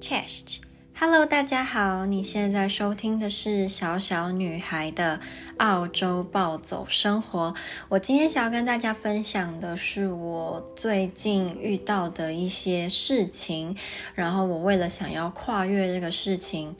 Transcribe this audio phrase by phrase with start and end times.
[0.00, 5.18] Chest，Hello，大家好，你现在收听的是小小女孩的
[5.56, 7.52] 澳洲暴走生活。
[7.88, 13.76] 我今天想要跟大家分享的是我最近遇到的一些事情，
[14.14, 16.76] 然后我为了想要跨越这个事情，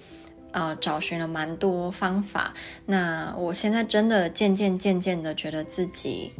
[0.52, 2.54] 呃，找寻了蛮多方法。
[2.86, 6.32] 那我现在真的渐渐渐渐的觉得自己。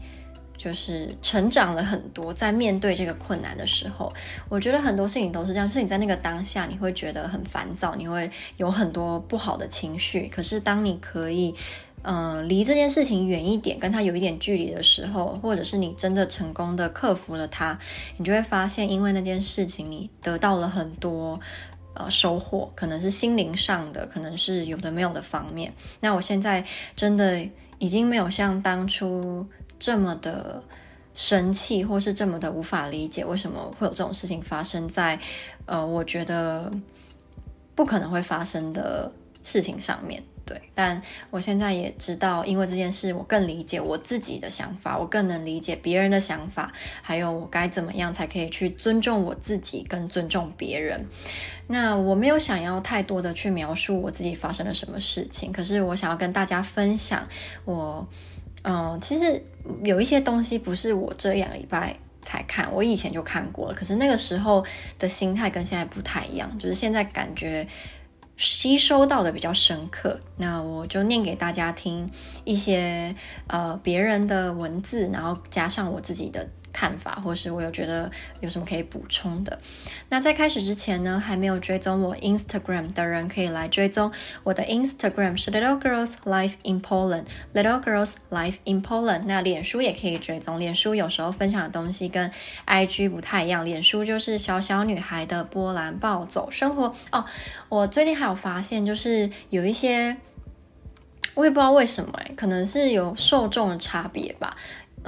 [0.59, 4.13] 就是成长了很多，在面对这个困难的时候，
[4.49, 10.27] 我觉得很多事情都是这样，是你在那个当下，你会觉得很烦躁，你会有很多不好的情绪。
[10.27, 11.55] 可是当你可以，
[12.03, 17.79] 嗯、离这件事情远一点，跟他有一点距离的时候，或者是你真的成功的克服了它，
[18.17, 21.39] 你就会发现，因为那件事情，你得到了很多
[21.95, 25.73] 呃收获，可能是心灵上的，可能是有的没有的方面。
[26.01, 26.65] 那我现在
[26.97, 27.47] 真的
[27.79, 29.47] 已经没有像当初。
[29.79, 30.63] 这么的
[31.15, 35.19] 生气，或是这么的无法理解，为什么会有这种事情发生在
[35.67, 36.73] 呃，我觉得
[37.75, 39.11] 不可能会发生的
[39.43, 40.23] 事情上面。
[40.45, 51.05] 对，但我现在也知道，因为这件事，我更理解我自己的想法，我更能理解别人的想法，还有我该怎么样才可以去尊重我自己，跟尊重别人。
[51.67, 57.29] 那我没有想要太多的去描述我自己发生了什么事情，可是我想要跟大家分享
[57.67, 58.07] 我。
[58.69, 59.43] 嗯，其实
[59.83, 63.75] 有一些东西不是我这两礼拜才看，我以前就看过了。
[63.75, 64.63] 可是那个时候
[64.99, 67.67] 的心态跟现在不太一样，就是现在感觉
[68.37, 70.21] 吸收到的比较深刻。
[70.37, 72.11] 那我就念给大家听
[72.45, 73.15] 一些
[73.47, 76.47] 呃别人的文字，然后加上我自己的。
[76.73, 79.59] 看法，或是我有觉得有什么可以补充的。
[80.09, 84.11] 那在开始之前呢，还没有追踪我 Instagram 的人，可以来追踪
[84.45, 89.23] 我的 Instagram 是 Little Girls Life in Poland，Little Girls Life in Poland。
[89.27, 92.31] 那脸书也可以追踪，脸书有时候分享的东西跟
[92.67, 96.95] IG 不太一样，脸书就是小小女孩的波兰暴走生活。
[97.11, 97.25] 哦，
[97.69, 100.17] 我最近还有发现，就是有一些，
[101.35, 104.57] 我也不知道为什么，诶，可能是有受众的差别吧。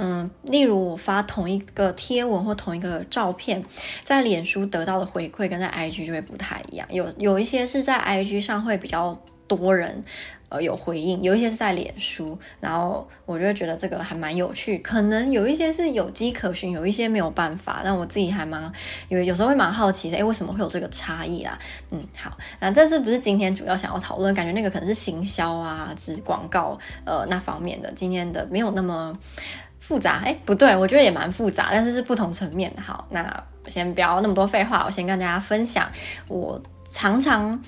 [0.03, 3.63] 嗯，例如我发同一个贴文或同一个照片，
[4.03, 6.89] 在脸书得到的回馈跟在 IG 就会不太一样。
[6.91, 9.15] 有有一些是在 IG 上会比较
[9.47, 10.03] 多人
[10.49, 14.79] 呃有回应，有一些是在脸书，然后我就会觉得这个还蛮有趣。
[14.79, 17.83] 可能有一些是有迹可循，有一些没有办法。
[17.85, 18.73] 但我自己还蛮
[19.11, 21.59] 因为有时候会蛮好奇的，诶，为什么会有这个差异啦？
[21.91, 24.33] 嗯，好，那这次不是今天主要想要讨论？
[24.33, 27.93] 感觉那个可能是行销啊，之广告呃那方面的。
[27.93, 29.15] 今天的没有那么。
[29.91, 32.73] 复杂哎，不对，我觉得也蛮复杂，但是是不同层面。
[32.81, 33.21] 好，那
[33.65, 35.91] 我先不要那么多废话，我先跟大家分享。
[36.29, 37.61] 我常常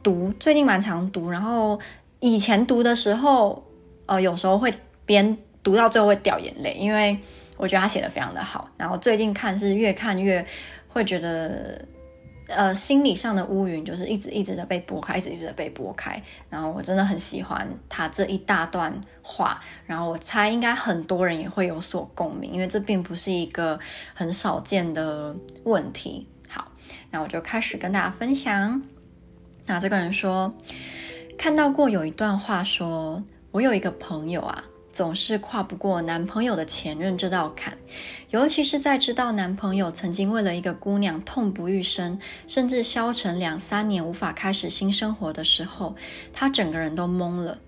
[0.00, 1.76] 读，最近蛮常读，然后
[2.20, 3.60] 以前读的时候，
[4.06, 4.72] 呃，有时候会
[5.04, 7.18] 边读到最后会掉眼泪，因为
[7.56, 8.70] 我觉得他写的非常的好。
[8.76, 10.46] 然后最近看是越看越
[10.86, 11.84] 会觉得。
[12.48, 16.22] 呃，心理上的乌云就是一直一直的被拨开，一直一直的被拨开。
[16.48, 23.78] 然后我真的很喜欢他这一大段话，然后我猜应该很多人也会有所共鸣，因为这并不是一个
[24.14, 25.34] 很少见的
[25.64, 26.26] 问题。
[26.48, 26.70] 好，
[27.10, 28.80] 那我就开始跟大家分享。
[29.66, 30.54] 那这个人说，
[31.36, 34.64] 看到过有一段话说，我有一个朋友啊。
[34.96, 37.76] 总是跨不过男朋友的前任这道坎，
[38.30, 45.94] 尤其是在知道男朋友曾经为了一个姑娘痛不欲生，甚至消沉两三年无法开始新生活的时候，
[46.32, 47.58] 她整个人都懵了。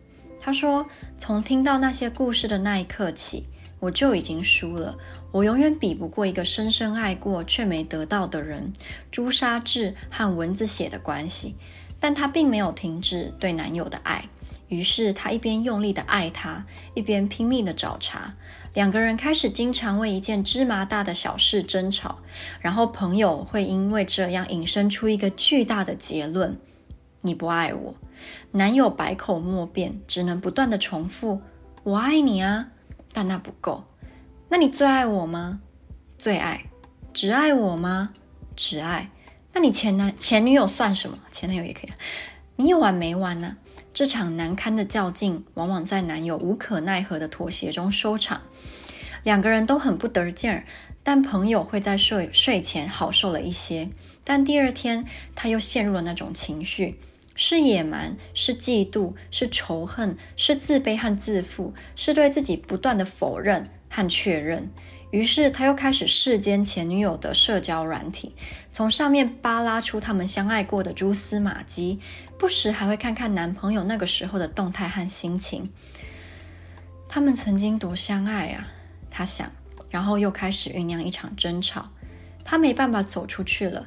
[0.41, 0.87] 她说
[1.19, 3.45] ：“从听到那些故事的那一刻起，
[3.79, 4.97] 我就已经输了。
[5.31, 8.73] 我永远比不过一个深深爱过却没得到的人。
[9.11, 11.57] 朱砂痣和蚊子血的关系，
[12.01, 14.27] 但她并没有停止对男友的爱。”
[14.69, 16.65] 于是，他一边用力的爱他，
[16.95, 18.35] 一边拼命的找茬。
[18.75, 22.19] 两个人开始经常为一件芝麻大的小事争吵，
[22.61, 26.57] 然后朋友会因为这样引申出一个巨大的结论：
[27.23, 27.95] 你不爱我。
[28.53, 31.41] 男友百口莫辩，只能不断的重复：
[31.83, 32.69] 我爱你啊，
[33.13, 33.85] 但那不够。
[34.51, 35.61] 那你最爱我吗？
[36.19, 36.65] 最爱。
[37.15, 38.11] 只爱我吗？
[38.55, 39.11] 只爱。
[39.53, 41.19] 那你前男前女友算什么？
[41.33, 41.91] 前男友也可以。
[42.57, 43.57] 你有完没完呢？
[43.93, 48.43] 这场难堪的较劲，往往在男友无可奈何的妥协中收场。
[49.25, 50.65] 两个人都很不得劲儿，
[51.03, 53.89] 但朋友会在睡睡前好受了一些。
[54.23, 55.05] 但第二天，
[55.35, 57.01] 他又陷入了那种情绪：
[57.35, 64.71] 是野蛮，是嫉妒，是仇恨，是自卑和自负，是对自己不断的否认和确认。
[65.11, 68.35] 于是他又开始视奸前女友的社交软体，
[68.71, 71.99] 从上面扒拉出他们相爱过的蛛丝马迹，
[72.39, 75.71] 不时还会看看男朋友那个时候的动态和心情。
[77.09, 78.69] 他们曾经多相爱啊，
[79.11, 79.51] 他想，
[79.89, 81.89] 然后又开始酝酿一场争吵。
[82.45, 83.87] 他没办法走出去了，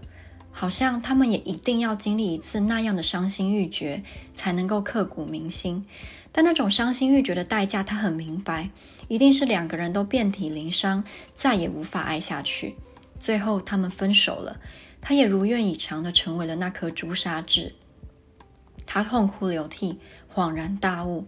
[0.51, 4.03] 好像他们也一定要经历一次那样的伤心欲绝，
[4.33, 5.85] 才能够刻骨铭心。
[6.31, 8.69] 但那种伤心欲绝的代价，他很明白，
[9.07, 12.75] 一定是两个人都遍体鳞伤，再也无法爱下去。
[13.19, 14.59] 最后，他们分手了，
[15.01, 17.75] 他也如愿以偿的成为了那颗朱砂痣。
[18.85, 19.99] 他痛哭流涕，
[20.33, 21.25] 恍然大悟，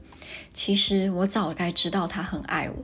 [0.54, 2.76] 其实我早该知道他很爱我。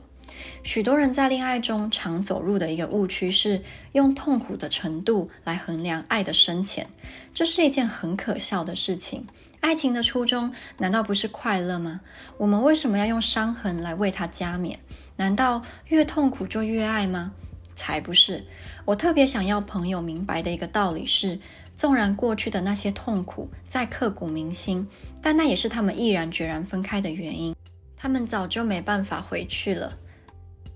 [0.63, 3.61] 许多人在恋爱中常走入的一个误区是
[3.93, 6.87] 用痛苦的程度来衡量爱的深浅，
[7.33, 9.25] 这是一件很可笑的事情。
[9.61, 11.99] 爱情的初衷难道不是快乐吗？
[12.37, 14.79] 我们为什么要用伤痕来为它加冕？
[15.17, 17.31] 难道越痛苦就越爱吗？
[17.75, 18.43] 才不是！
[18.85, 21.39] 我特别想要朋友明白的一个道理是：
[21.75, 24.87] 纵然过去的那些痛苦再刻骨铭心，
[25.21, 27.55] 但那也是他们毅然决然分开的原因。
[27.95, 29.97] 他们早就没办法回去了。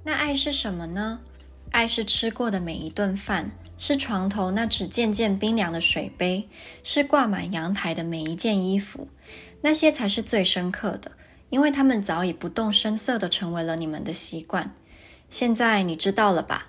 [0.03, 1.19] 那爱是什么呢？
[1.71, 6.47] 爱是吃过的每一顿饭，是床头那只渐渐冰凉的水杯，
[6.83, 9.07] 是挂满阳台的每一件衣服，
[9.61, 11.11] 那些才是最深刻的，
[11.49, 14.73] 因为他们早已不动声色地成为了你们的习惯。
[15.29, 16.67] 现在你知道了吧？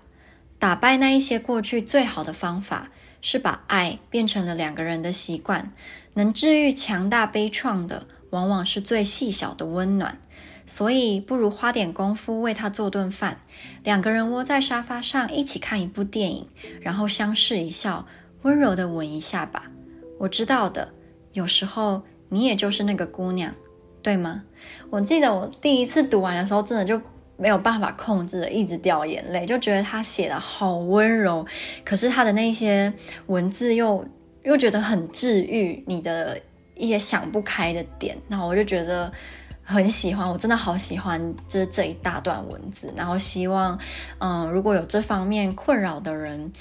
[0.58, 2.90] 打败那一些过去最好的方法，
[3.20, 5.72] 是把爱变成了两个人的习惯。
[6.14, 10.18] 能治愈强大悲怆的，往往是最细小的温暖。
[10.66, 13.38] 所以，不如花点功夫为他做顿饭，
[13.82, 16.48] 两个人窝在沙发上一起看一部电影，
[16.80, 18.06] 然后相视一笑，
[18.42, 19.70] 温柔地吻一下吧。
[20.18, 20.88] 我知道的，
[21.34, 23.54] 有时候你也就是那个姑娘，
[24.02, 24.42] 对吗？
[24.88, 26.98] 我记得我第一次读完的时候，真的就
[27.36, 31.44] 没有办法控制的一直掉眼泪，就觉得他写的好温柔，
[31.84, 32.90] 可是他的那些
[33.26, 34.02] 文字又
[34.44, 36.40] 又觉得很治愈你的
[36.74, 39.12] 一些想不开的点，那我就觉得。
[39.66, 43.78] 很喜欢，我真的好喜欢这这一大段文字，然后希望，
[44.18, 46.52] 嗯，如果有这方面困扰的人，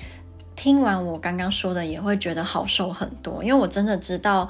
[0.55, 3.43] 听完我刚刚说的，也会觉得好受很多。
[3.43, 4.47] 因为我真的知道，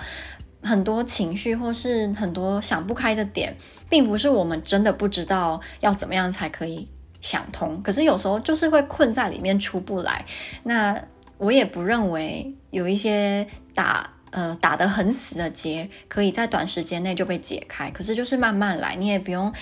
[0.61, 3.57] 很多情绪或是很多想不开的点，
[3.89, 6.87] 并不是我们真的不知道要怎么样才可以
[7.21, 10.23] 想通，可是有时候就是会困在里面出不来。
[10.61, 10.95] 那
[11.39, 14.12] 我也不认为有一些打。
[14.33, 17.91] 呃，打得很死的结，可以在短时间内就被解开。
[17.91, 19.53] 可是就是慢慢来，你也不用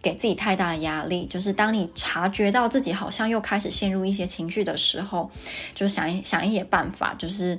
[0.00, 1.26] 给自己太大的压力。
[1.26, 5.30] 就是当你察觉到自己好像又开始陷入一些情绪的时候，
[5.74, 7.58] 就想一想一些办法，就是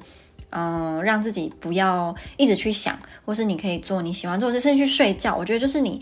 [0.49, 5.35] 嗯、让自己不要一直去想，或是你可以做你喜欢做的事，甚至去睡觉。
[5.35, 6.01] 我觉得就是你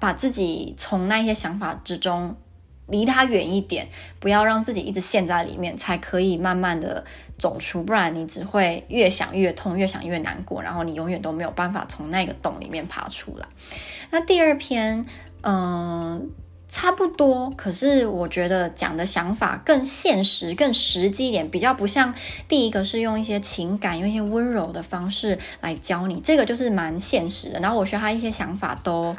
[0.00, 2.36] 把自己从那些想法之中。
[2.90, 3.88] 离他远一点，
[4.18, 7.04] 不要让自己一直陷在里面，才可以慢慢的
[7.38, 7.82] 走出。
[7.82, 13.46] 不然你只会越想越痛，越想越难过，然后你永远都没有办法从那个洞里面爬出来。
[14.10, 15.06] 那第二篇，
[15.42, 16.30] 嗯、
[16.68, 22.14] 差不多，可是我觉得讲的想法更现实、更实际一点，比较不像
[22.48, 27.60] 第一个是用一些情感、用一些温柔的方式来教你，这个就是蛮现实的。
[27.60, 29.16] 然后我觉得他一些想法都。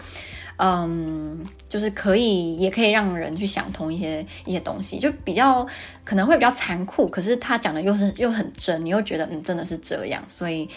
[0.64, 5.66] 嗯，就是可以，也可以让人去想通一些一些东西，就比较
[6.06, 10.70] 可能会比较残酷，可是他讲的又是又很真，你又觉得嗯，真的是这样，所以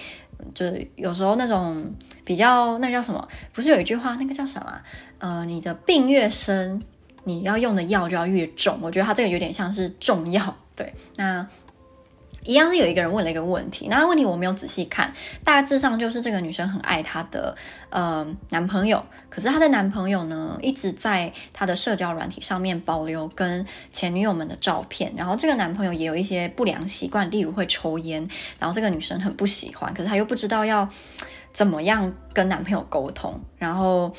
[0.55, 1.85] 就是有时候那种
[2.25, 3.29] 比较那叫什么？
[3.53, 4.81] 不是有一句话，那个叫什么？
[5.19, 6.81] 呃，你的病越深，
[7.25, 8.79] 你要用的药就要越重。
[8.81, 11.47] 我觉得他这个有点像是重药，对，那。
[12.45, 15.13] 一样是有一个人问了一个问题，那问题我没有仔细看，
[15.43, 17.57] 大致上就是这个女生很爱她的
[17.91, 30.89] 呃男朋友，可是她的男朋友呢一直在她的社交软体上面保留跟前女友们的照片，然后这个男朋友也有一些不良习惯，例如会抽烟，然后这个女生很不喜欢，可是她又不知道要
[31.53, 34.15] 怎么样跟男朋友沟通，然后。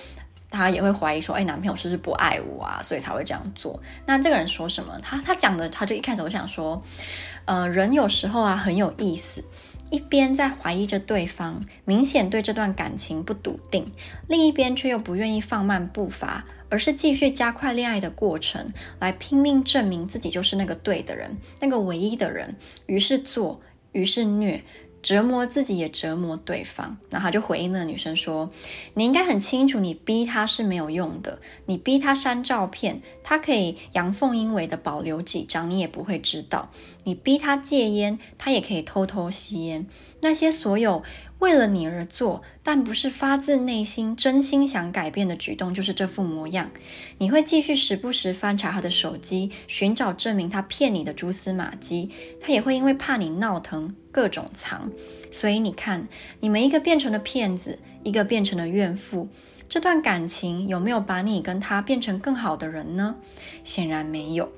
[0.56, 2.82] 他也会怀疑说：“哎，男朋友是不是不爱我啊？
[2.82, 4.98] 所以才会这样做。”那这个人说什么？
[5.02, 6.82] 他他讲的，他就一开始我想说，
[7.46, 9.44] 呃，人有时候啊很有意思，
[9.92, 13.86] 一边在怀疑着对方，明显对这段感情不笃定，
[14.28, 18.66] 另一边却又不愿意放慢步伐，而是继续加快恋爱的过程，
[19.00, 22.56] 来拼命证明自己就是那个对的人，那个唯一的人。
[22.86, 23.60] 于是做，
[23.92, 24.64] 于是虐。
[25.06, 28.50] 折磨自己也折磨对方，然后他就回应那个女生说
[28.96, 31.38] ：“你应该很清楚，你逼他是没有用的。
[31.68, 36.72] 你逼他删照片，他可以阳奉阴违的保留几张，你也不会知道。
[37.04, 39.86] 你逼他戒烟，他也可以偷偷吸烟。
[40.22, 41.04] 那些所有。”
[41.40, 46.72] 为了你而做，但不是发自内心、真心想改变的举动，就是这副模样。
[47.18, 52.10] 你会继续时不时翻查他的手机，寻找证明他骗你的蛛丝马迹。
[52.40, 54.90] 他也会因为怕你闹腾，各种藏。
[55.30, 56.08] 所以你看，
[56.40, 59.28] 你们一个变成了骗子，一个变成了怨妇。
[59.68, 63.16] 这段感情有没有把你跟他变成更好的人呢？
[63.64, 64.52] 显然没有。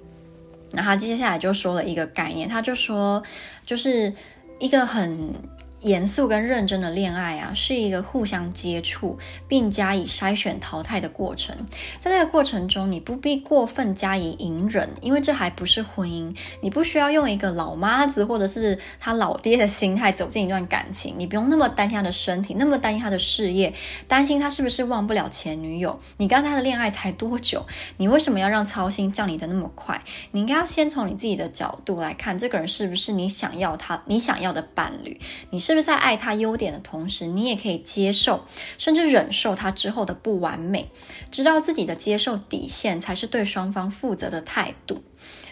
[0.72, 3.24] 那他接下来就说了一个概念，他就说，
[3.66, 4.14] 就是。
[4.60, 5.36] 一个很。
[5.82, 9.18] 严肃跟认真的恋爱啊，是一个互相接触
[9.48, 11.56] 并加以筛选淘汰的过程。
[12.00, 16.36] 在这个过程中，你不必过分加以隐忍，因为这还不是婚姻。
[16.62, 21.16] 你不需要用一个老妈子或者是他老爹的心态走进一段感情。
[21.18, 23.74] 你不用那么担心他的身体，那么担心他的事业，
[24.08, 25.98] 担心他是不是忘不了前女友。
[26.18, 27.66] 你跟他的恋爱才多久？
[27.98, 30.02] 你为什么要让操心降临的那么快？
[30.32, 35.20] 你应该要先从你自己的角度来看，这个人是不是你想要他，你想要的伴侣？
[35.52, 35.78] 你是不。
[35.78, 38.44] 是在爱他优点的同时，你也可以接受，
[38.80, 40.90] 甚至忍受他之后的不完美，
[41.30, 45.04] 知道自己的接受底线才是对双方负责的态度。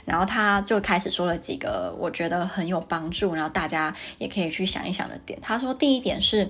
[0.05, 5.37] 然后他就开始说了几个我觉得很有帮助，然后大家也可以去想一想的点。
[5.41, 6.47] 他说，第一点是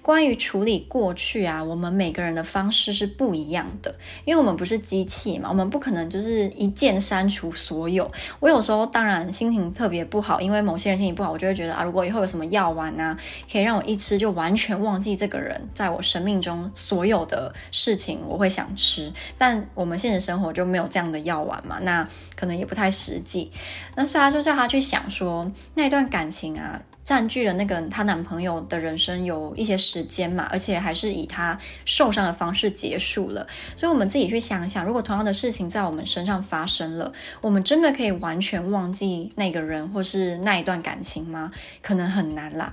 [0.00, 3.94] 关于处理过去啊，我们每个人的方式是不一样的，
[4.24, 8.10] 因为我们不是机器嘛，我们不可能就是一键删除所有。
[8.40, 13.14] 我有时候当然心情特别不好，因为某些人心情不好，我就会觉得啊，如果以后有什么药丸啊，
[13.52, 19.12] 可以让我一吃就完全忘记这个人在我生命中所有的事情，我会想吃。
[19.36, 22.93] 但我们现实生活就没有这样的药丸嘛，那可能也不太。
[22.94, 23.50] 实际，
[23.96, 33.46] 那所以他就叫他去想说，那一段感情啊，占据了那个她男朋友的人生有一些时间嘛，而且还是以她受伤的方式结束了。
[33.76, 41.50] 所以，我们自己去想想，如果同样的事情在我们身上发生了，我们真的可以完全忘记那个人或是那一段感情吗？
[41.82, 42.72] 可能很难啦。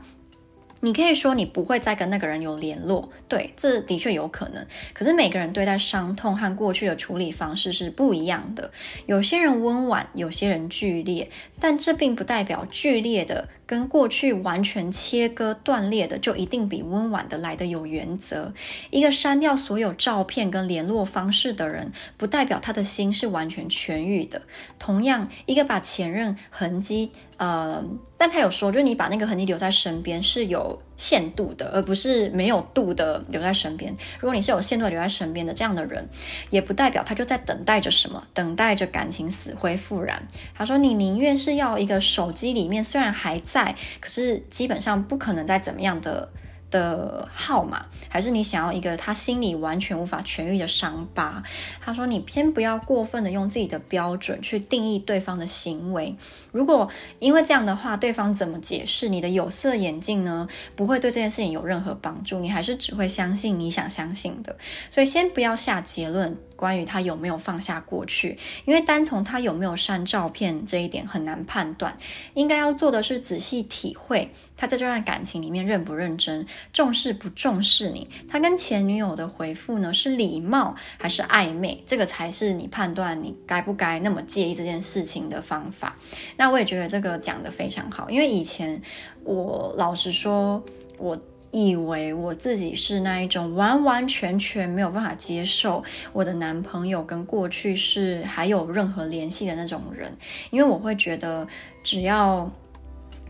[0.81, 4.65] 你可以说你不会再跟那个人有联络，对，这的确有可能。
[4.93, 8.71] 可是每个人对待伤痛和过去的处理方式是不一样的，
[9.05, 18.53] 有些人温婉，有些人剧烈，但这并不代表剧烈的跟过去完全切割断裂的就一定比温婉的来的有原则。
[18.89, 24.41] 一个删掉所有照片跟联络方式的人，不代表他的心是完全痊愈的。
[24.77, 27.11] 同样，一个把前任痕迹。
[27.37, 27.81] 呃，
[28.17, 33.91] 但他有说，就是你把那个痕迹留在身边是有限度的，而不是没有度的留在身边。
[34.20, 36.08] 如果你是有限度留在身边的这样的人，
[36.51, 40.22] 也不代表他就在等待着什么，等待着感情死灰复燃。
[40.53, 46.29] 他说，你宁愿是要一个手机里面虽然还在，可是基本上不可能再怎么样的。
[46.71, 51.43] 的号码，还是你想要一个他心里完全无法痊愈的伤疤？
[51.79, 56.15] 他说：“你先不要过分的用自己的标准去定义对方的行为。
[56.51, 60.47] 如果因为这样的话，对方怎么解释你的有色眼镜呢？
[60.75, 62.39] 不会对这件事情有任何帮助。
[62.39, 64.55] 你还是只会相信你想相信的。
[64.89, 71.97] 所以先不要下结论。”关于他有没有放下过去，因为单从他有没有删照片这一点很难判断。
[72.35, 78.07] 应该要做的是仔细体会他在这段感情里面认不认真，重视不重视你。
[78.29, 81.81] 他跟前女友的回复呢，是礼貌还是暧昧？
[81.83, 85.95] 这个才是你判断你该不该那么介意这件事情的方法。
[86.37, 88.79] 那我也觉得这个讲得非常好，因为以前
[89.23, 90.63] 我老实说，
[90.99, 91.19] 我。
[91.51, 100.12] 以为我自己是那一种完完全全没有办法接受我的男朋友跟过去是还有任何联系的那种人，
[100.50, 101.46] 因为我会觉得
[101.84, 102.50] 只要，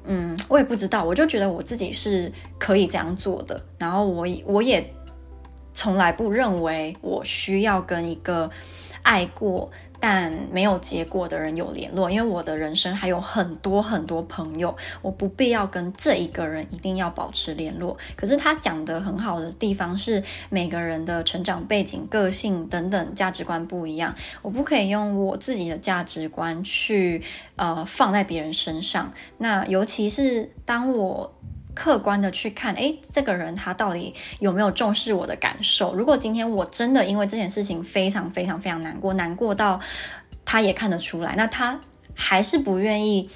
[0.04, 4.88] 嗯，我也不知道，我就觉得我自己是可以这样做的，然后我我也
[5.74, 8.50] 从来不认为我需要跟一个
[9.02, 9.70] 爱过。
[10.02, 17.96] 但没有结果的人有联络，因为我的人生还有很多很多朋友，我不必要跟这一个人一定要保持联络。
[18.16, 27.22] 可是他讲的很好的地方是，每个人的成长背景、个性等等价值观不一样，我不可以用我自己的价值观去
[27.56, 29.14] 呃放在别人身上。
[29.38, 31.32] 那尤其是当我。
[31.74, 35.94] 客观的去看，诶，这个人他到底有没有重视我的感受？
[35.94, 39.80] 如果今天我真的因为这件事情非常非常非常难过，难过到
[40.44, 41.80] 他也看得出来，那他
[42.14, 43.30] 还是不愿意。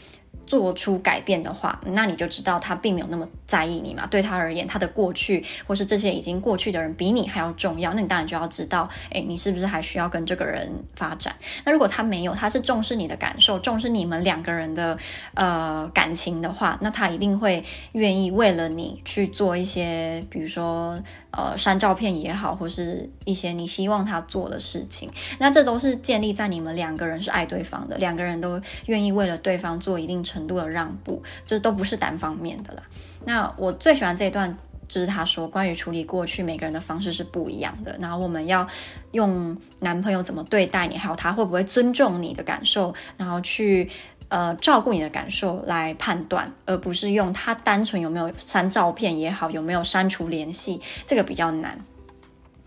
[0.47, 4.05] 做出改变的话，那你就知道他并没有那么在意你嘛。
[4.07, 7.93] 对他而言，他的过去或是这些已经过去的人比你还要重要。
[7.93, 11.35] 那你当然就要知道，诶，你是不是还需要跟这个人发展？
[11.63, 14.97] 那如果他没有，他是重视你的感受，重视你们两个人的
[15.33, 20.99] 呃感情的话，那他一定会愿意为了你去做一些，比如说
[21.35, 25.09] 呃删照片也好，或是一些你希望他做的事情。
[25.39, 32.83] 那这都是建立在你们两个人是爱对方的，两个人都愿意为了对方做一定程度的让步，这都不是单方面的啦。
[33.25, 34.55] 那我最喜欢这一段，
[34.87, 37.97] 就是他说关于处理过去，每个人的方式是不一样的。
[37.99, 38.67] 然后我们要
[39.11, 43.89] 用男朋友怎么对待你，还有他会不会尊重你的感受，然后去
[44.35, 51.77] 呃照顾你的感受来判断，而不是用他单纯有没有删照片也好，有没有删除联系，这个比较难。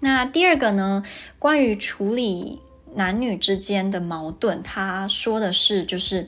[0.01, 1.03] 那第二个呢，
[1.39, 2.59] 关于处理
[2.95, 6.27] 男女之间的矛盾，他说的是就是。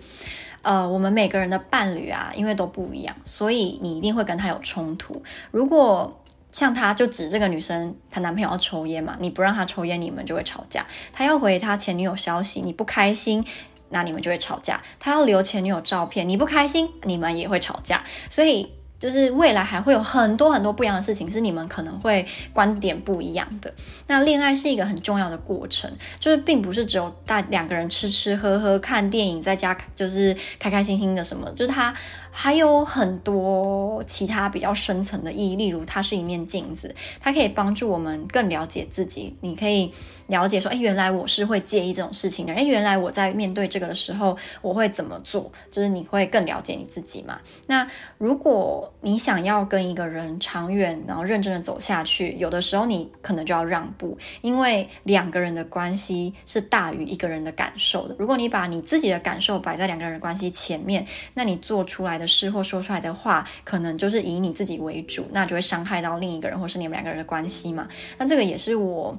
[0.63, 5.23] 呃，我们每个人的伴侣啊，因为都不一样，所以你一定会跟他有冲突。
[5.51, 10.87] 如果像他就指这个女生，她男朋友要抽烟嘛，你不让他抽烟，你们就会吵架。
[11.15, 13.43] 他要回他前女友消息，你不开心，
[13.91, 14.83] 那你们就会吵架。
[14.99, 18.03] 他要留前女友照片，你不开心，你们也会吵架。
[18.29, 18.73] 所以。
[19.01, 23.73] 就是未来还会有很多很多不一样的事情，是你们可能会观点不一样的。
[24.09, 31.95] 那恋爱是一个很重要的过程，就是并不是只有大两个人吃吃喝喝、看电影，在家就是开开心心的什么，就是他。
[32.31, 39.37] 还有很多其他比较深层的意义，例如它是一面镜子，它可以帮助我们更了解自己。
[39.41, 39.93] 你可以
[40.29, 45.51] 了解说，哎，原来我是会介意这种事情的，哎，原来我在面对这个的时候，我会怎么做？
[45.71, 47.41] 就是你会更了解你自己嘛。
[47.67, 58.15] 那如果你想要跟一个人长远，然后认真的走下去，有的时候你可能就要让步，因为两个人的关系是大于一个人的感受的。
[58.19, 67.89] 如果你把你自己的感受摆在两个人关系前面，那你做出来的事或说出来的话，可能就是以你自己为主，那就会伤害到另一个人，或是你们两个人的关系嘛。
[68.19, 69.19] 那这个也是我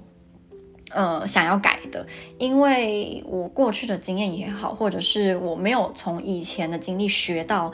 [0.91, 2.05] 呃想要改的，
[2.37, 7.71] 因为我过去的经验也好，或者是我没有从以前的经历学到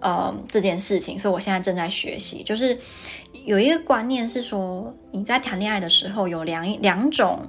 [0.00, 2.42] 呃这件事情，所以我现在正在学习。
[2.42, 2.76] 就是
[3.44, 7.40] 有一个观念是说，你在谈恋爱的时候有两两种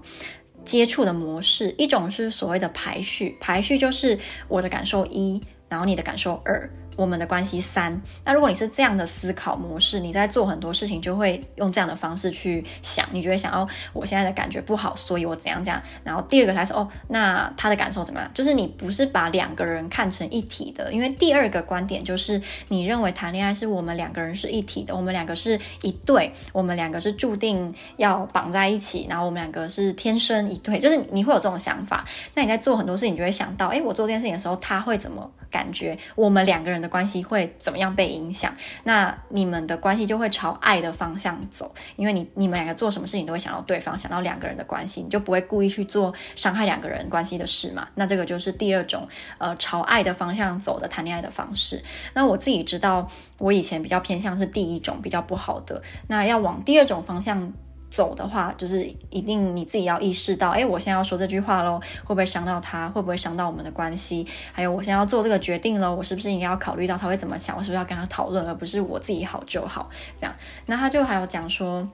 [0.64, 6.70] 接触的模式，一种是所谓的排序，排序就是我的感受一，然后你的感受二。
[6.96, 15.82] 我们的关系三，那如果你是这样的思考模式，你在做很多事情就会用这样的方式去想，你就会想哦，我现在的感觉不好，所以我怎样怎样。
[16.04, 18.30] 然后第二个才是哦，那他的感受怎么样？
[18.34, 32.06] 就是你不是把两个人看成一体的，因为第二个观点就是你认为谈恋爱是我们两个人是一体的，我们两个是一对，我们两个是注定要绑在一起，然后我们两个是天生一对，就是你会有这种想法。
[32.34, 35.98] 那你在做很多事情，你就会想到，诶，我做这件事情的时候，他会怎么感觉？
[36.16, 38.54] 我们两个人的关系会怎么样被影响？
[38.84, 47.88] 那你们的关系就会朝爱的方向走，因为你你们两个做什么事情都会想到对方，想到两个人的关系，你就不会故意去做伤害两个人关系的事嘛。
[47.96, 51.82] 那这个就是第二种呃朝爱的方向走的谈恋爱的方式。
[52.14, 57.52] 那我自己知道，我以前比较偏向是第一种比较不好的，那要往第二种方向。
[57.92, 62.90] 走的话，就是一定你自己要意识到，哎，我现在要说这句话喽，会不会伤到他？
[62.90, 64.26] 会不会伤到我们的关系？
[64.52, 67.56] 还有，我现在要做这个决定喽，我是不是应该要考虑到他会怎么想？
[67.56, 69.90] 我是不是要跟他讨论，而不是我自己好就好？
[70.18, 70.34] 这样，
[70.66, 71.88] 那他就还有讲说。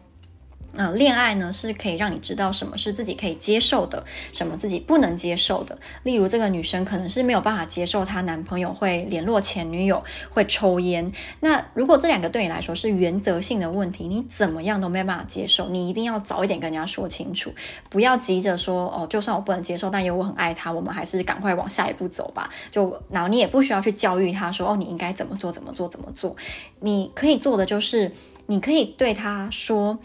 [0.76, 5.76] 嗯，恋爱呢是可以让你知道什么是自己可以接受的，什么自己不能接受的。
[6.04, 11.12] 例如，这个女生可能是没有办法接受她男朋友会联络前女友、会抽烟。
[11.40, 17.52] 那如果这两个对你来说是原则性的问题，你怎么样都没办法接受，你一定要早一点跟人家说清楚，
[17.90, 22.48] 不要急着说哦，就算我不能接受，但因为我很爱他，我们还是赶快往下一步走吧。
[22.70, 26.36] 就然后你也不需要去教育他说哦，你应该怎么做，怎么做，怎么做。
[26.82, 28.12] 你可以做的就是。
[28.50, 30.00] 你可以对他说：“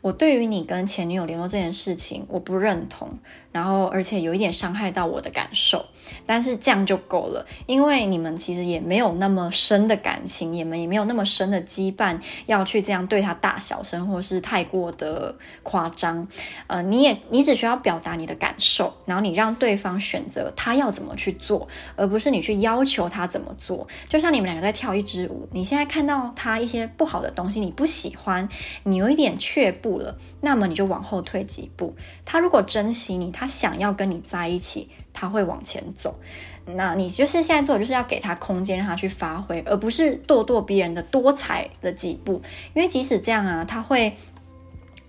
[0.00, 3.08] 我对于你跟前女友联络这件事情，我不认同。”
[3.50, 5.84] 然后，而且有一点伤害到我的感受，
[6.26, 16.28] 但是这样就够了，因为你们其实也没有那么深的感情，你们也没有那么深的羁绊，要去这样对他大小声，或是太过的夸张。
[16.66, 23.88] 呃，你也你只需要表达你的感受，然后你让对方选择他要怎么去做，而不是你去要求他怎么做。
[24.08, 28.46] 就像你们两个在跳一支舞，你现在看到他一些不好的东西，你不喜欢，
[28.84, 31.94] 你有一点却步了，那么你就往后退几步。
[32.24, 36.18] 他如果珍惜你，他想要跟你在一起，他会往前走。
[36.66, 42.42] 那你就是现在做，就是要给他空间，让他去发挥，而不是咄咄逼人的多踩了几步。
[42.74, 44.12] 因为即使这样啊，他会。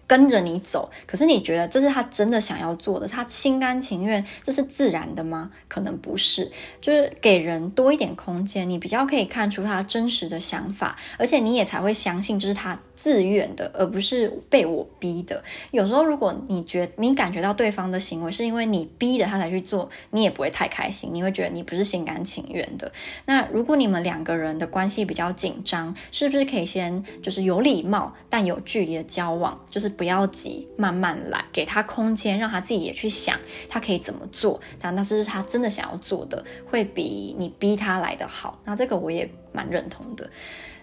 [0.08, 3.08] 跟着你走，可是你觉得这是他真的想要做的？
[3.08, 5.52] 他心甘情愿，这是自然的吗？
[5.68, 15.42] 可能不是，就是给人多一点空间，你比较可以看出他真实的想法，而且你也才会相信这是他自愿的，而不是被我逼的。
[15.72, 22.92] 有时候，如果你觉你感觉到对方的行为是因为你逼的他才去做，你也不会太开心，你会觉得你不是心甘情愿的。
[23.26, 29.88] 那如果你们两个人的关系比较紧张，是不是可以先就是有礼貌但有距离的交往，就是。
[30.00, 34.58] 不要急，慢慢来，给他空间，让他自己也去想，他可以怎么做。
[34.80, 38.58] 但那是他真的想要做的，会比你逼他来的好。
[38.64, 40.30] 那这个我也蛮认同的。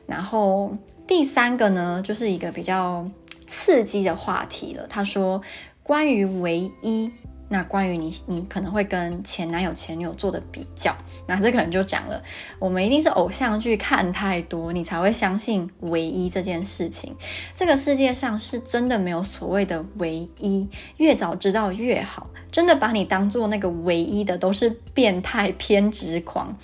[0.06, 0.70] 然后
[1.06, 3.08] 第三个呢，就是一个比较
[3.46, 4.86] 刺激的话题了。
[4.88, 5.40] 他说，
[5.82, 7.12] 关于唯一。
[7.48, 10.92] 那关于你，你可能会跟前男友、前女友做的比较，
[11.28, 12.20] 那这个人就讲了，
[12.58, 17.14] 我们一定是偶像剧看太多，你才会相信唯一这件事情。
[17.54, 22.26] 这个世界上是真的没有所谓的唯一，越早知道越好。
[22.50, 26.58] 真的把你当做那个唯一的，都是变态偏执狂。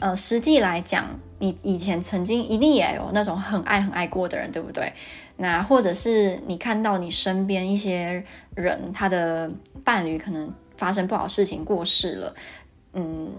[0.00, 4.92] 呃，实际来讲，你以前曾经一定也有那种很爱很爱过的人，对不对？
[5.36, 9.50] 那或者是你看到你身边一些人，他的
[9.82, 12.34] 伴侣可能发生不好事情过世了，
[12.92, 13.32] 嗯，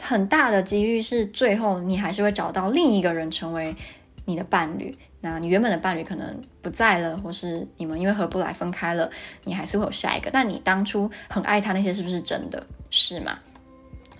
[0.00, 3.76] 很大的几率是最后你还是会找到另一个人成为
[4.24, 4.96] 你的伴侣。
[5.20, 9.08] 那你原本的伴侣可能不在了，或是你们因为合不来分开了，
[9.44, 10.28] 你还是会有下一个。
[10.32, 12.66] 但你当初很爱他那些是不是真的？
[12.90, 13.38] 是吗？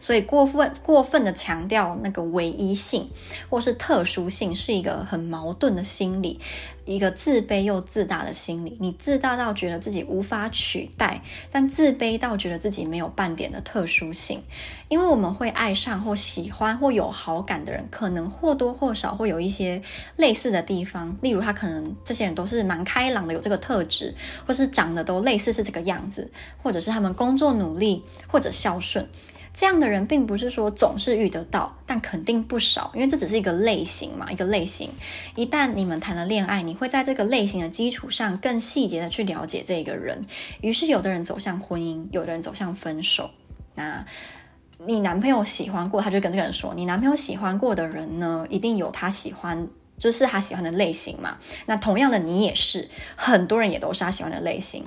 [0.03, 3.09] 所以过分过分的强调那个唯一性
[3.49, 6.41] 或是特殊性，是一个很矛盾的心理，
[6.85, 8.77] 一个自卑又自大的心理。
[8.81, 14.43] 你自大到觉得自己无法取代，但自卑到觉得自己没有半点的特殊性。
[14.89, 19.81] 因为我们会爱上或喜欢或有好感的人，可能或多或少会有一些
[20.17, 21.17] 类似的地方。
[21.21, 24.13] 例如，他可能这些人都是蛮开朗的，有这个特质，
[24.45, 26.29] 或是长得都类似是这个样子，
[26.61, 29.09] 或者是他们工作努力或者孝顺。
[29.55, 34.89] 这样的人并不是说总是遇得到，但肯定不少，因为这只是一个类型嘛，一个类型。
[35.37, 40.25] 一旦你们谈了恋爱，你会在这个类型的基础上更细节的去了解这个人。
[40.63, 43.31] 于是，有的人走向婚姻，有的人走向分手。
[43.75, 44.05] 那
[44.79, 54.85] 你男朋友喜欢过，他就跟这个人说：“你男朋友喜欢过的人呢，一定有他喜欢。”就是他喜欢的类型嘛，那同样的你也是，很多人也都是他喜欢的类型。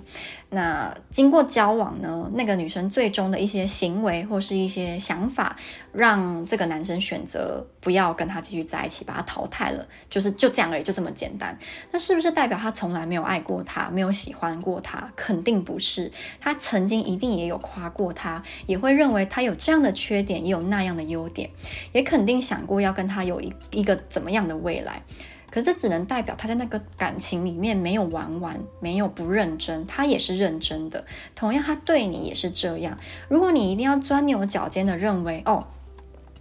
[0.56, 5.58] 那经过交往呢，那个女生最终的一些行为或是一些想法，
[5.92, 11.58] 让这个男生选择不要跟他继续在一起，把他淘汰了，就是就这样而已，就这么简单。
[11.92, 15.12] 那是不是代表他从来没有爱过她，没有喜欢过她？
[15.14, 21.50] 肯定不是，他曾经一定也有夸过她，也会认为她有这样的缺点，也有那样的优点，
[21.92, 25.02] 也肯定想过要跟她有一一个怎么样的未来。
[25.50, 31.06] 可是这只能代表他在那个感情里面没有玩完，没有不认真，他也是认真的。
[31.34, 32.98] 同样，他对你也是这样。
[33.30, 35.66] 如果你一定要钻牛角尖的认为，哦，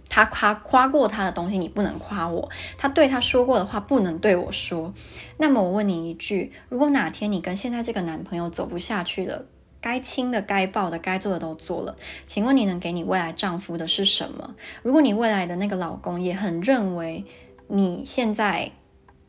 [0.09, 4.93] 他夸夸过他的东西，你不能夸我；他对他说过的话，不能对我说。
[5.37, 9.45] 那么我问你一句：如果哪天你跟现在这个男朋友走不下去了，
[9.79, 11.95] 该亲的、该抱的、该做的都做了，
[12.27, 14.55] 请问你能给你未来丈夫的是什么？
[14.83, 17.23] 如果你未来的那个老公也很认为
[17.67, 18.71] 你现在。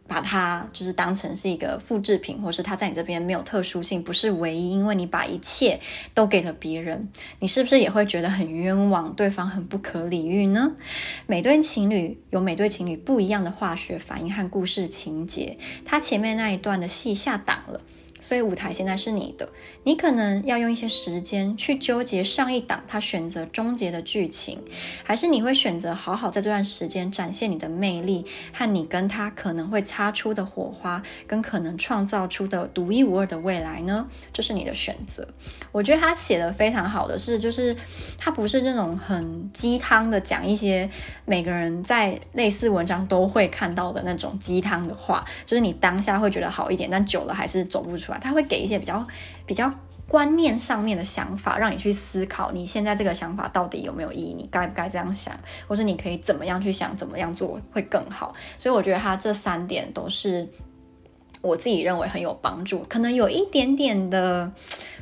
[0.07, 5.81] 把它就是当成是一个复制品，或是他在你这边没有特殊性，不是唯一，因为你把一切
[6.14, 7.09] 都给了别人，
[7.40, 10.73] 你是不是也会觉得很冤枉，对方很不可理喻呢？
[11.27, 17.81] 每对情侣有每对情侣不一样的化学反应和故事情节，他前面那一段的戏下档了。
[18.19, 19.49] 所以舞台现在是你的，
[19.85, 24.59] 你可能要用一些时间去纠结上一档他选择终结的剧情，
[25.05, 34.09] 还是你会选择好好在这段时间展现你的魅力和你跟他可能会擦出的火花，跟可能创造出的独一无二的未来呢？
[34.33, 35.29] 这是你的选择。
[35.71, 37.77] 我觉得他写的非常好的是，就是
[38.17, 40.89] 他不是那种很鸡汤的讲一些
[41.27, 48.06] 每个人在类似文章都会看到的那种鸡汤的话，就是你当下会觉得好一点，但久了还是走不出。
[48.21, 49.07] 他会给一些比较
[49.47, 49.73] 比较
[50.09, 55.35] 观念上面的想法，让你去思考你现在这个想法到底有没有意义，你该不该这样想，
[55.66, 58.35] 或者你可以怎么样去想，怎么样做会更好。
[58.59, 60.49] 所以我觉得他这三点都是
[61.40, 64.53] 我自己认为很有帮助，可能有一点点的。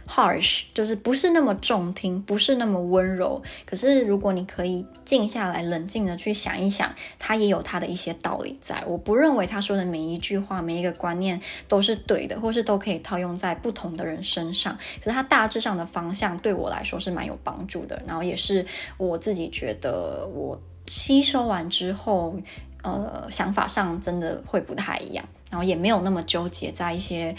[0.06, 3.42] Harsh 就是不是那么中听，不是那么温柔。
[3.64, 8.82] 可是如果你可以静下来，冷静的去想一想，他也有他的一些道理在。
[8.86, 14.76] 我不认为他说的每一句话、每一个观念都是对的，或是都可以套用在不同的人身上。
[15.02, 18.64] 可是他大致上的方向对我来说是蛮有帮助的，然后也是
[18.98, 22.36] 我自己觉得我吸收完之后，
[22.82, 27.34] 呃，想法上真的会不太一样，然后也没有那么纠结在一些。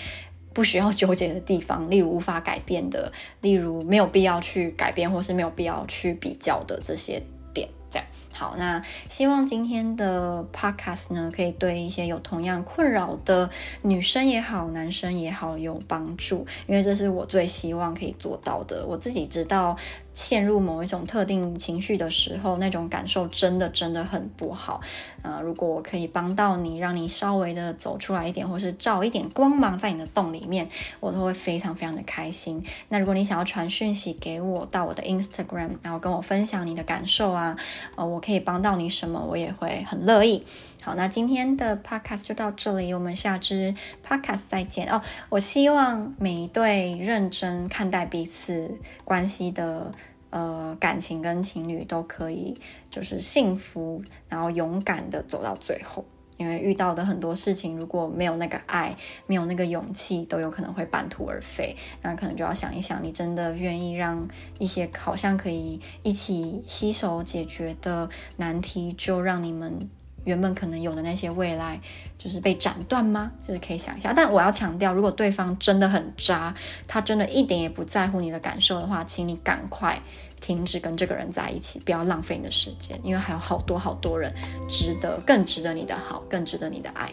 [0.55, 7.21] 不需要纠结的地方，例如无法改变的，例如没有必要去改变或是没有必要去比较的这些
[7.53, 8.07] 点，这样。
[8.37, 13.49] 好，那希望今天的 podcast 呢，可以对一些有同样困扰的
[13.81, 18.85] 女生也好，男生也好有帮助，因为这是我最希望可以做到的。
[18.85, 19.77] 我自己知道。
[20.15, 24.79] 陷入某一种特定情绪的时候，那种感受真的真的很不好。
[25.21, 30.69] 呃，如果我可以帮到你，让你稍微的走出来一点，或是照一点光芒在你的洞里面，
[31.01, 32.63] 我都会非常非常的开心。
[32.87, 37.53] 那如果你想要传讯息给我到我的 Instagram，然后跟我分享你的感受啊，
[37.97, 40.43] 呃，我可以帮到你什么，我也会很乐意。
[40.81, 43.75] 好，那今天的 podcast 就到这里，我们下支
[44.07, 45.01] podcast 再见哦。
[45.29, 49.91] 我希望每一对认真看待彼此关系的
[50.31, 52.59] 呃感情跟情侣都可以
[52.89, 56.03] 就是幸福，然后勇敢的走到最后。
[56.37, 58.95] 因为遇到的很多事情，如果没有那个爱，
[59.25, 61.75] 没有那个勇气，都有可能会半途而废。
[62.01, 64.27] 那可能就要想一想，你真的愿意让
[64.59, 69.89] 一些好像可以一起携手解决的难题，就让你们
[70.25, 71.79] 原本可能有的那些未来，
[72.17, 73.31] 就是被斩断吗？
[73.47, 74.11] 就是可以想一下。
[74.13, 76.53] 但我要强调，如果对方真的很渣，
[76.87, 80.01] 他真的一点也不在乎你的感受的话，请你赶快。
[80.45, 84.31] 停止跟这个人在一起，不要浪费你的时间，因为还有好多好多人
[84.69, 87.11] 值得，更值得你的好，更值得你的爱。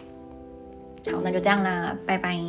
[1.11, 2.39] 好，那就这样啦，拜拜。